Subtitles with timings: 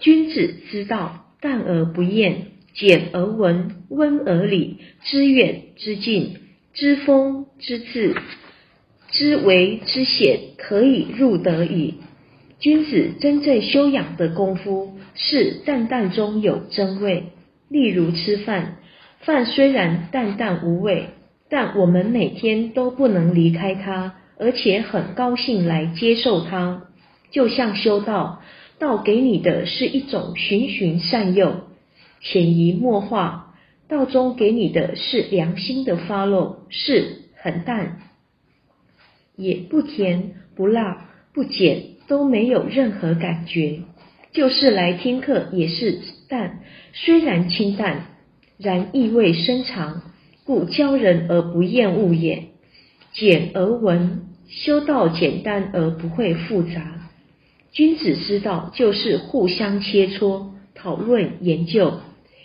[0.00, 6.38] 君子之道，淡而不厌，简而文，温而理，知远知近，
[6.72, 8.16] 知风知至，
[9.10, 11.96] 知微知险，可以入得矣。
[12.58, 17.24] 君子真正修养的功夫，是淡淡中有真味。
[17.68, 18.78] 例如吃饭，
[19.20, 21.08] 饭虽然淡淡无味，
[21.48, 26.84] 但我们每天都不能离开它，而且很高兴来接受它。
[27.30, 28.42] 就像修道，
[28.80, 31.60] 道给你的是一种循循善诱，
[32.20, 33.54] 潜移默化；
[33.88, 38.00] 道中给你的是良心的发露，是很淡，
[39.36, 41.90] 也不甜不辣不碱。
[42.08, 43.82] 都没有任何感觉，
[44.32, 46.58] 就是来听课也是淡，
[46.92, 48.06] 虽然清淡，
[48.58, 50.02] 然意味深长，
[50.44, 52.48] 故教人而不厌恶也。
[53.12, 56.99] 简而文，修道简单而不会复杂。
[57.72, 62.00] 君子之道就是互相切磋、讨论、研究，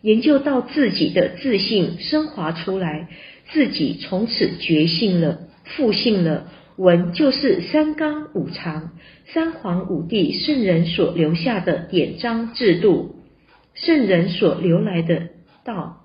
[0.00, 3.08] 研究到自己的自信升华出来，
[3.50, 6.48] 自己从此觉性了、复性了。
[6.76, 8.92] 文就是三纲五常、
[9.26, 13.16] 三皇五帝圣人所留下的典章制度，
[13.74, 15.30] 圣人所留来的
[15.64, 16.04] 道，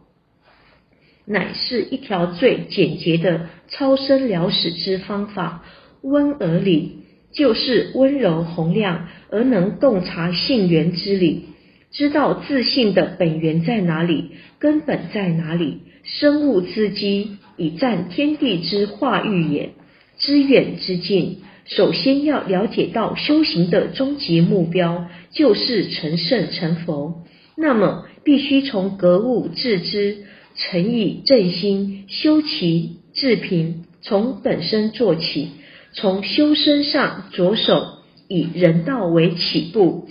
[1.26, 5.64] 乃是一条最简洁的超生了死之方法。
[6.02, 7.03] 温而理，
[7.34, 11.46] 就是温柔洪亮而能洞察性源之理，
[11.92, 15.80] 知道自信的本源在哪里，根本在哪里。
[16.04, 19.72] 生物之基，以占天地之化育也。
[20.20, 27.24] 知远知近，首先要了解到修行的终极目标就是成圣成佛。
[27.56, 30.18] 那么，必须从格物致知、
[30.56, 35.50] 诚以正心、修齐治平，从本身做起，
[35.94, 40.08] 从修身上着手，以人道为起步。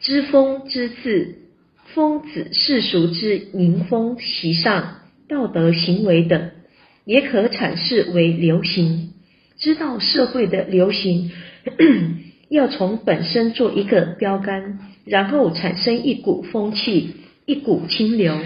[0.00, 1.36] 知风知字，
[1.94, 6.50] 风子世俗之民风习上、道德行为等。
[7.04, 9.14] 也可阐释为流行，
[9.58, 11.30] 知道社会的流行，
[12.50, 17.14] 要从本身做一个标杆，然后产生一股风气，
[17.46, 18.38] 一股清流，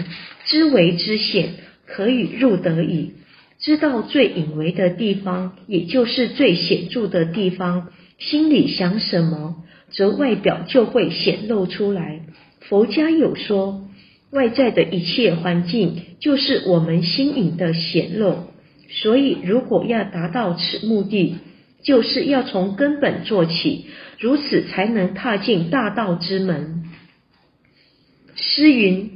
[0.45, 1.55] 知为知显，
[1.85, 3.15] 可以入得矣。
[3.63, 12.19] 知道最隐微的地方，也就是最显著的地方，心里想什么，则外表就会显露出来。
[12.59, 13.87] 佛家有说，
[14.31, 18.35] 外在的一切环境，就是我们心隐的显露。
[18.89, 21.37] 所以，如果要达到此目的，
[21.83, 23.85] 就是要从根本做起，
[24.19, 26.83] 如此才能踏进大道之门。
[28.35, 29.09] 诗云：“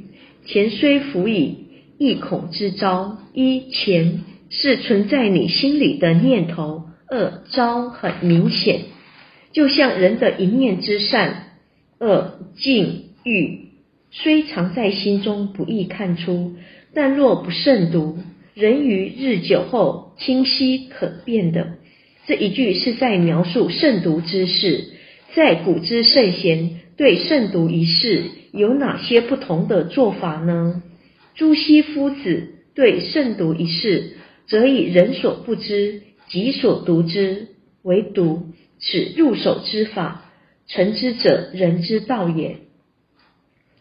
[0.46, 1.66] 钱虽浮矣，
[1.98, 8.82] 亦恐之招。”一钱是存在你心里的念头，恶招很明显，
[9.52, 11.44] 就像人的一念之善。
[12.00, 13.70] 恶禁欲
[14.10, 16.54] 虽藏在心中，不易看出，
[16.94, 18.18] 但若不慎读。
[18.54, 21.74] 人于日久后，清晰可辨的
[22.26, 24.84] 这一句是在描述慎独之事。
[25.34, 30.82] 在古之圣贤对慎独一事有哪些不同的做法呢？
[31.34, 34.16] 朱熹夫子对慎独一事，
[34.48, 37.48] 则以人所不知，己所独知
[37.82, 38.48] 为独，
[38.80, 40.30] 此入手之法，
[40.66, 42.56] 成之者人之道也。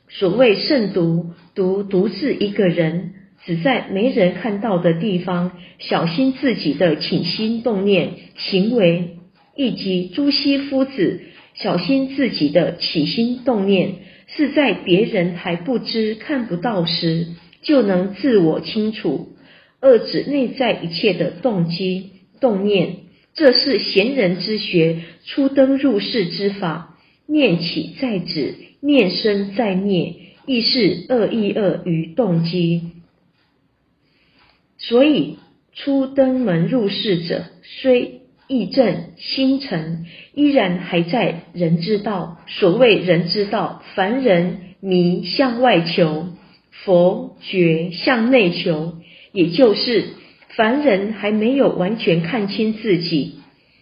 [0.09, 3.13] 所谓慎独，独独自一个人。
[3.45, 9.19] 只在没人看到的地方，小心自己的起心动念、行为，
[9.55, 11.21] 以及朱熹夫子
[11.53, 13.95] 小心自己的起心动念，
[14.27, 17.27] 是在别人还不知、看不到时，
[17.61, 19.36] 就能自我清楚。
[19.79, 22.97] 二指内在一切的动机、动念，
[23.33, 26.97] 这是贤人之学，初登入世之法。
[27.29, 30.15] 念起在止，念生在灭，
[30.45, 32.91] 亦是恶意恶于动机。
[34.77, 35.37] 所以，
[35.73, 42.39] 初登门入室者，虽意正心诚，依然还在人之道。
[42.47, 46.27] 所谓人之道，凡人迷向外求，
[46.71, 48.96] 佛觉向内求，
[49.31, 50.05] 也就是
[50.55, 53.35] 凡人还没有完全看清自己。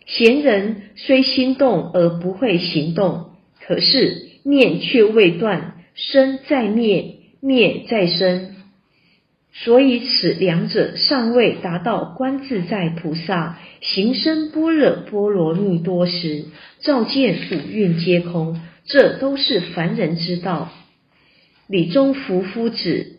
[0.05, 3.31] 贤人虽心动而不会行动，
[3.65, 8.51] 可是念却未断，生在灭，灭在生。
[9.57, 16.45] 所以，此两者尚未达到观自在菩萨行深般若波罗蜜多时，
[16.81, 20.71] 照见五蕴皆空，这都是凡人之道。
[21.67, 23.14] 李中福夫子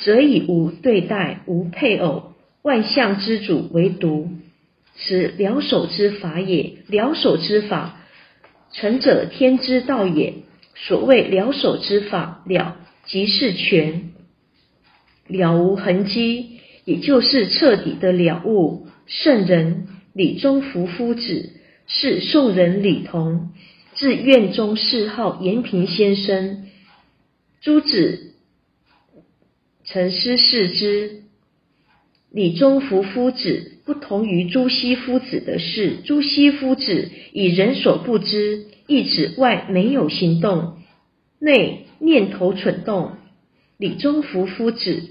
[0.00, 4.28] 则以无对待、无配偶、万象之主为独，
[4.96, 6.76] 此了手之法也。
[6.88, 8.00] 了手之法，
[8.72, 10.34] 成者天之道也。
[10.74, 12.76] 所谓了手之法，了
[13.06, 14.10] 即是全，
[15.26, 18.86] 了无痕迹，也就是彻底的了悟。
[19.06, 21.50] 圣人李宗福夫子
[21.86, 23.50] 是宋人李同，
[23.94, 26.66] 字院中谥号延平先生。
[27.62, 28.34] 诸子
[29.88, 31.22] 曾师视之。
[32.32, 40.78] 李中福夫子不同于朱熹夫子的是，朱熹夫子以人所不知，意指外没有行动，
[41.38, 43.12] 内念头蠢动；
[43.78, 45.04] 李中福夫子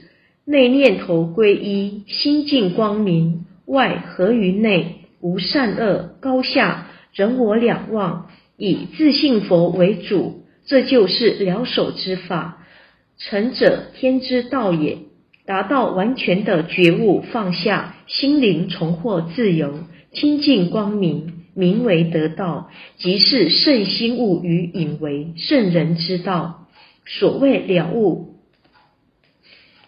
[0.44, 12.62] 内念头归一，心境光明，外合于内，无善恶高下人我两忘，以自信佛为主，这就是了手之法。
[13.18, 14.98] 成者天之道也。
[15.46, 19.82] 达到完全的觉悟放下，心灵重获自由，
[20.12, 26.68] 清净光明，名为得道，即是圣心悟与隐为圣人之道。
[27.06, 28.40] 所谓了悟，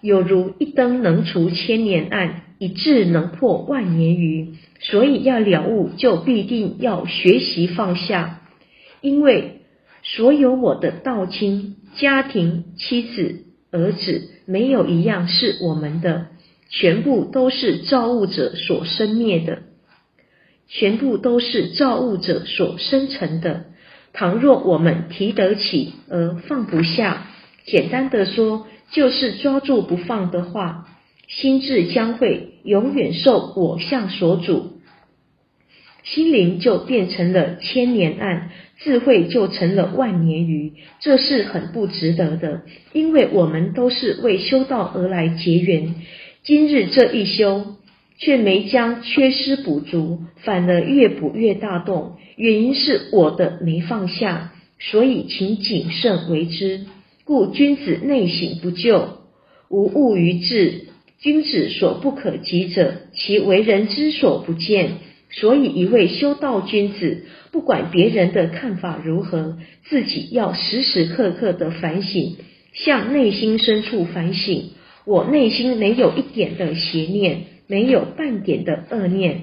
[0.02, 4.50] 有如一灯能除千年暗，一智能破万年愚。
[4.80, 8.42] 所以要了悟，就必定要学习放下，
[9.02, 9.62] 因为
[10.16, 13.44] 所有我的道亲、家庭、妻子。
[13.70, 16.28] 儿子没有一样是我们的，
[16.70, 19.64] 全部都是造物者所生灭的，
[20.70, 23.66] 全部都是造物者所生成的。
[24.14, 27.28] 倘若我们提得起而放不下，
[27.66, 30.88] 简单的说，就是抓住不放的话，
[31.28, 34.77] 心智将会永远受我相所主，
[36.12, 38.50] 心灵就变成了千年暗。
[38.80, 42.62] 智慧就成了万年鱼，这是很不值得的。
[42.94, 45.96] 因为我们都是为修道而来结缘，
[46.44, 47.76] 今日这一修
[48.20, 52.18] 却没将缺失补足，反而越补越大洞。
[52.36, 56.82] 原因是我的没放下，所以请谨慎为之。
[57.24, 59.22] 故君子内省不救，
[59.70, 60.84] 无物于志。
[61.20, 64.92] 君子所不可及者，其为人之所不见。
[65.30, 72.38] 所以，一位修道君子，不管别人的看法如何，自己要时时刻刻的反省，
[72.74, 74.70] 向内心深处反省。
[75.06, 79.42] 我内心没有一点的邪念，没有半点的恶念，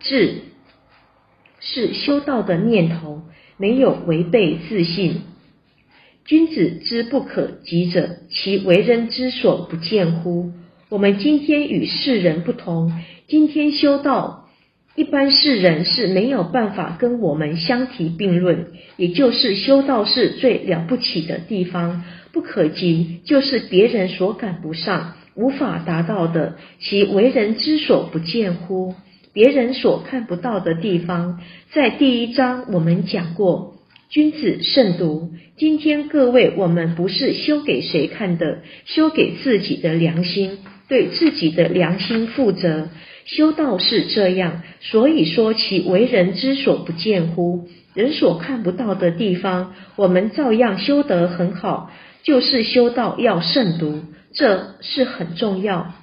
[0.00, 0.34] 智
[1.60, 3.22] 是修道的念头，
[3.56, 5.22] 没有违背自信。
[6.24, 10.52] 君子之不可及者，其为人之所不见乎？
[10.88, 12.92] 我们今天与世人不同，
[13.28, 14.39] 今天修道。
[15.00, 18.66] 一般世人是没有办法跟我们相提并论，
[18.98, 28.94] 也就是修道是最了不起的地方，不可及就是别人所赶不上、无法达到的，其为人之所不见乎？
[29.32, 31.40] 别人所看不到的地方，
[31.72, 33.76] 在第一章我们讲过，
[34.10, 35.30] 君子慎独。
[35.56, 40.58] 今天各位，我们不是修给谁看的，修给自己的良心，
[40.90, 42.90] 对自己的良心负责。
[43.24, 47.68] 修道是这样，所以说其为人之所不见乎？
[47.94, 51.90] 人所看不到的地方，我们照样修得很好。
[52.22, 54.02] 就是修道要慎独，
[54.34, 55.94] 这是很重要。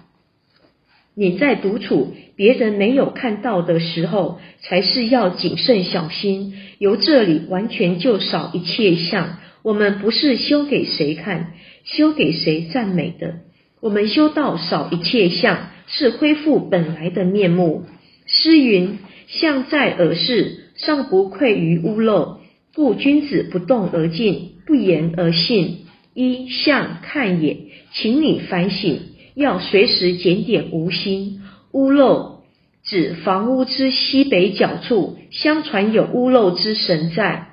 [1.16, 6.54] 你在独处，别人没有看到的时候，才是要谨慎小心。
[6.80, 9.38] 由这里完全就少一切相。
[9.64, 11.54] 我们不是修给谁看，
[11.84, 13.47] 修给谁赞美的。
[13.80, 15.70] 我们修道少一切相。
[15.90, 17.86] 是恢复本来的面目。
[18.26, 22.42] 诗云：“相在耳视，尚不愧于屋漏。”
[22.76, 25.86] 故君子不动而静，不言而信。
[26.14, 27.58] 一相看也，
[27.94, 29.00] 请你反省，
[29.34, 31.42] 要随时检点无心。
[31.72, 32.42] 屋漏
[32.84, 37.48] 指房屋之西北角处，相传有屋漏之神在。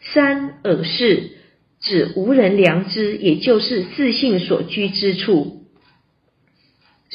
[0.00, 1.32] 三耳视
[1.82, 5.63] 指无人良知，也就是自信所居之处。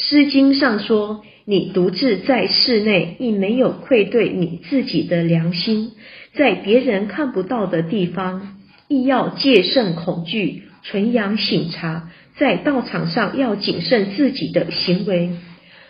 [0.02, 5.90] 诗经上说：“你独自在室内，亦没有愧对你自己的良心；
[6.34, 12.10] 在别人看不到的地方，亦要戒慎恐惧，纯阳醒察。
[12.38, 15.32] 在道场上要谨慎自己的行为，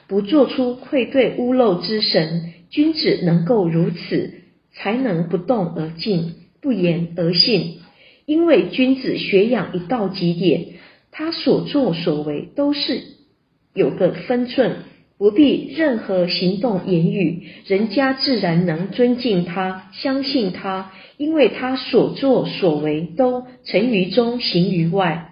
[0.08, 2.54] 不做出愧对屋漏之神。
[2.72, 4.42] 君子能够如此，
[4.74, 7.78] 才能不动而静，不言而信。
[8.26, 10.66] 因为君子学养一到极点，
[11.12, 13.04] 他所作所为都是。”
[13.80, 14.76] 有个分寸，
[15.18, 25.30] 不必任何行动言语，人家自然能尊敬他、相信他，因为他所作所为都成于中，行于外，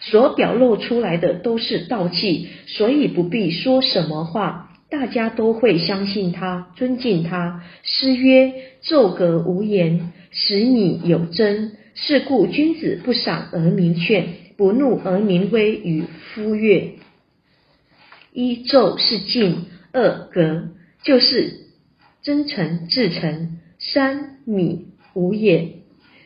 [0.00, 7.62] 所表露出来的都是道气，所以不必说什么话，大家都会相信他、尊敬他。
[7.82, 14.24] 诗曰：“奏格无言，使你有真；是故君子不赏而民劝，
[14.56, 16.04] 不怒而民威与
[16.34, 16.92] 夫悦。
[18.32, 20.68] 一奏是静，二格
[21.02, 21.52] 就是
[22.22, 25.76] 真诚至诚，三米无也。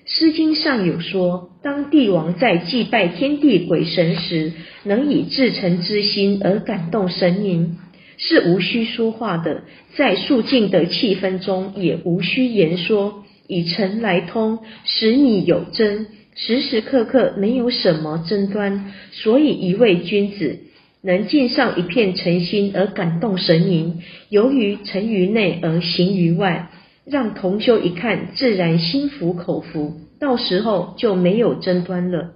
[0.07, 7.79] 诗经上有说，当帝王在祭拜天地鬼神时，能以至诚之心而感动神明，
[8.19, 9.63] 是无需说话的；
[9.97, 18.93] 在肃静的气氛中，也无需言说，以诚来通，使你有真，时时刻刻没有什么争端。
[19.13, 20.59] 所以，一位君子
[21.05, 26.71] 能尽上一片诚心而感动神明，由于诚于内而行于外。
[27.05, 32.33] 让同修一看，自然心服口服，到时候就没有争端了。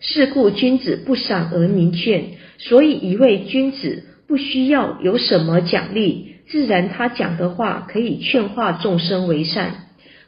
[0.00, 2.24] 是故君子不赏而民劝，
[2.58, 9.84] 所以一位君子不需要有什么奖励，自然他讲的话可以劝化众生为善。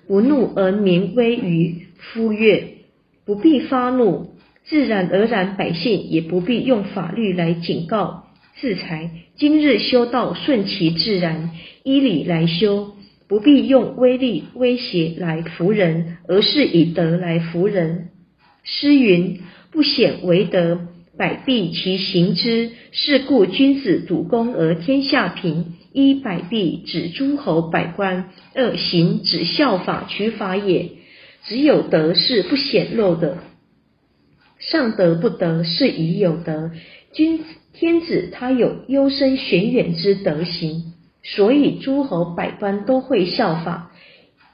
[0.07, 2.77] 不怒而民威于夫乐，
[3.25, 4.30] 不必发怒，
[4.71, 8.27] 自然而然百姓也不必用法律来警告。
[8.61, 11.51] 自裁，今日修道顺其自然，
[11.83, 12.93] 依理来修，
[13.27, 18.11] 不必用威力威胁来服人，而是以德来服人。
[18.63, 19.41] 诗云
[19.73, 20.83] ：“不显为德，
[21.19, 25.75] 百弊其行之。”是故君子笃公而天下平。
[25.93, 30.91] 一百弊指诸侯百官，二行指效法取法也。
[31.47, 33.39] 只有德是不显露的，
[34.71, 36.71] 上德不德是已有德。
[37.13, 37.41] 君。
[37.73, 43.93] 天子他有幽深玄远之德行，所以诸侯百官都会效法。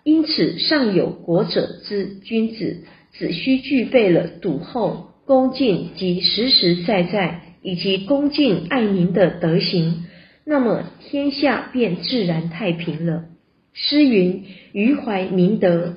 [0.04, 10.04] 因此，上有国者之君子，只需具备了笃厚、恭敬及实实在在以及恭敬爱民的德行，
[10.44, 13.24] 那么天下便自然太平了。
[13.72, 15.94] 诗云：“余怀明德，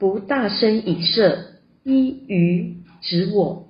[0.00, 1.38] 不大声以色，
[1.84, 3.64] 一于指我。”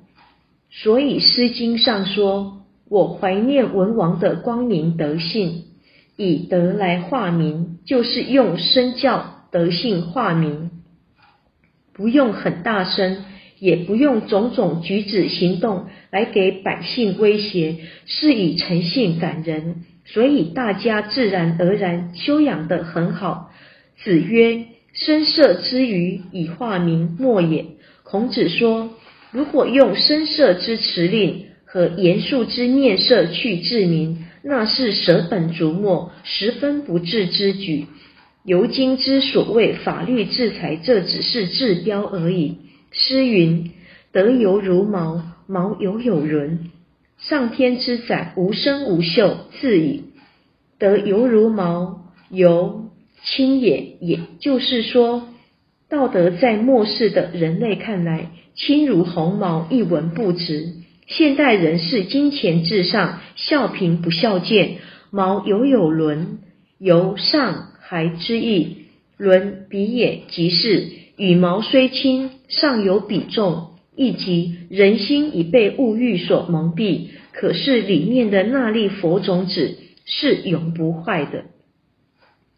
[0.71, 5.65] 所以《诗经》上说：“我怀念文王的光明德性，
[6.15, 10.71] 以德来化民，就是用身教德性化民，
[11.95, 13.25] 不用很大声，
[13.59, 23.51] 也不用种种举止行动来给百姓威胁，是以诚信感人，所以大家自然而然修养得很好。”
[24.05, 27.65] 子曰：“声色之余以化民，莫也。”
[28.05, 28.91] 孔子说。
[29.31, 37.87] 如果用声色之辞令和严肃之面色去治民，那是舍本逐末，十分不智之举。
[38.45, 42.57] 尤今之所谓法律制裁，这只是治标而已。
[42.91, 43.73] 诗云
[44.11, 46.71] ：“德犹如毛，毛犹有伦。”
[47.19, 50.05] 上天之载，无声无秀，自矣。
[50.79, 52.91] 德犹如毛，犹
[53.25, 53.97] 轻也。
[54.01, 55.29] 也就是说，
[55.91, 58.31] 道德在末世的人类看来。
[58.55, 60.75] 轻如鸿毛，一文不值。
[61.07, 64.79] 现代人是金钱至上，孝贫不孝贱。
[65.11, 66.41] 毛犹有伦，
[66.79, 68.79] 由上还之意。
[69.17, 77.11] 伦比也，即是羽毛虽轻，尚有比重，亦即人心已被物欲所蒙蔽。
[77.33, 81.45] 可是里面的那粒佛种子是永不坏的。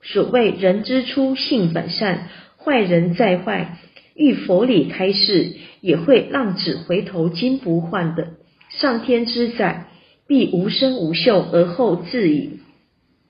[0.03, 2.29] 所谓人之初，性本善，
[2.65, 3.79] 坏人再坏。
[4.15, 8.29] 遇佛理开示，也会浪子回头金不换的。
[8.69, 9.87] 上天之载，
[10.27, 12.61] 必无声无秀而后自矣。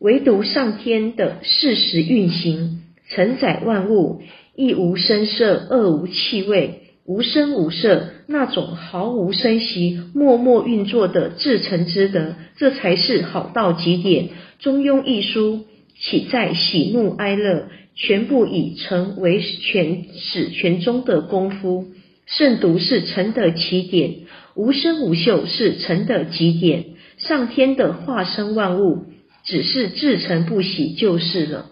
[0.01, 4.23] 唯独上天的事实运行，承载万物，
[4.57, 14.31] 一无声色，二无气味，无声无色，那种毫无声息、默默运作的至诚之德，这才是好到极点。
[14.59, 15.65] 中庸一书，
[16.01, 17.69] 岂在喜怒哀乐？
[18.03, 21.89] 全部以诚为全始全终的功夫，
[22.25, 24.15] 圣独是诚的起点，
[24.55, 26.87] 无声无秀是诚的极点，
[27.19, 29.05] 上天的化身万物，
[29.45, 31.70] 只是至诚不喜就是了。